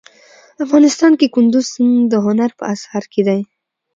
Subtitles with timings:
[0.65, 3.41] افغانستان کې کندز سیند د هنر په اثار کې دی.